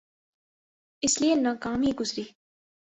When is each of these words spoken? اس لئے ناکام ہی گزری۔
اس 1.03 1.13
لئے 1.21 1.31
ناکام 1.45 1.79
ہی 1.83 1.91
گزری۔ 1.99 2.23